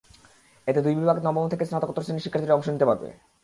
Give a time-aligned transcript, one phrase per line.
[0.67, 3.07] এতে দুই বিভাগে নবম থেকে স্নাতকোত্তর শ্রেণির শিক্ষার্থীরা অংশ নিতে পারবে।